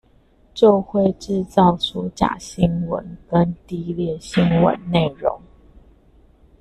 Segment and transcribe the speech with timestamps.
[0.55, 5.39] 就會製造出假新聞跟低劣新聞內容